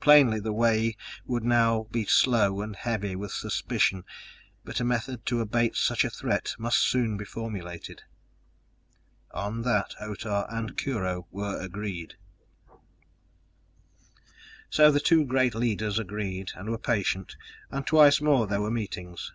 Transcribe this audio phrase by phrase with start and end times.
[0.00, 4.04] Plainly, the way would now be slow and heavy with suspicion,
[4.66, 8.02] but a method to abate such a threat must soon be formulated.
[9.30, 12.16] On that Otah and Kurho were agreed!
[14.68, 17.34] So the two great leaders agreed, and were patient,
[17.70, 19.32] and twice more there were meetings.